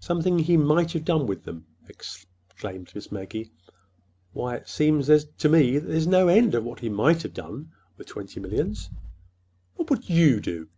"Something 0.00 0.40
he 0.40 0.56
might 0.56 0.90
have 0.94 1.04
done 1.04 1.26
with 1.28 1.44
them!" 1.44 1.64
exclaimed 1.88 2.90
Miss 2.96 3.12
Maggie. 3.12 3.52
"Why, 4.32 4.56
it 4.56 4.68
seems 4.68 5.06
to 5.08 5.48
me 5.48 5.78
there's 5.78 6.04
no 6.08 6.26
end 6.26 6.50
to 6.50 6.60
what 6.60 6.80
he 6.80 6.88
might 6.88 7.22
have 7.22 7.32
done—with 7.32 8.08
twenty 8.08 8.40
millions." 8.40 8.90
"What 9.76 9.88
would 9.90 10.10
you 10.10 10.40
do?" 10.40 10.68